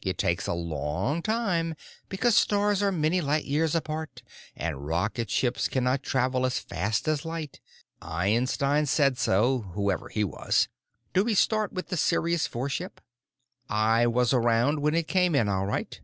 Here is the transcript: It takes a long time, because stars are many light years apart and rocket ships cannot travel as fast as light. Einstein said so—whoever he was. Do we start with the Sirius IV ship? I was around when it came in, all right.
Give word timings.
It 0.00 0.16
takes 0.16 0.46
a 0.46 0.54
long 0.54 1.20
time, 1.20 1.74
because 2.08 2.34
stars 2.34 2.82
are 2.82 2.90
many 2.90 3.20
light 3.20 3.44
years 3.44 3.74
apart 3.74 4.22
and 4.56 4.86
rocket 4.86 5.28
ships 5.28 5.68
cannot 5.68 6.02
travel 6.02 6.46
as 6.46 6.58
fast 6.58 7.06
as 7.06 7.26
light. 7.26 7.60
Einstein 8.00 8.86
said 8.86 9.18
so—whoever 9.18 10.08
he 10.08 10.24
was. 10.24 10.68
Do 11.12 11.24
we 11.24 11.34
start 11.34 11.74
with 11.74 11.88
the 11.88 11.98
Sirius 11.98 12.46
IV 12.46 12.72
ship? 12.72 13.02
I 13.68 14.06
was 14.06 14.32
around 14.32 14.80
when 14.80 14.94
it 14.94 15.08
came 15.08 15.34
in, 15.34 15.46
all 15.46 15.66
right. 15.66 16.00